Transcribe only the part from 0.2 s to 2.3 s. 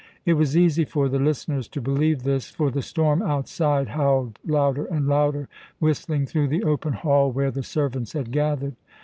It was easy for the listeners to believe